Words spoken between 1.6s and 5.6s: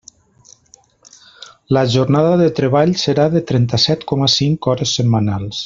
La jornada de treball serà de trenta-set coma cinc hores setmanals.